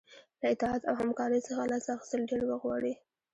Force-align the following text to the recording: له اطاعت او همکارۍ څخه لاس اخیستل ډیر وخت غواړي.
له 0.41 0.47
اطاعت 0.55 0.81
او 0.89 0.93
همکارۍ 1.01 1.39
څخه 1.47 1.63
لاس 1.71 1.85
اخیستل 1.95 2.21
ډیر 2.29 2.41
وخت 2.45 2.63
غواړي. 2.63 2.93